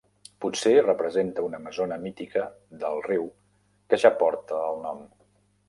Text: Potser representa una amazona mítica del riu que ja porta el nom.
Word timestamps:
Potser 0.43 0.71
representa 0.85 1.43
una 1.47 1.59
amazona 1.63 1.99
mítica 2.07 2.43
del 2.85 2.99
riu 3.11 3.29
que 3.93 4.03
ja 4.07 4.15
porta 4.25 4.61
el 4.73 4.85
nom. 4.91 5.09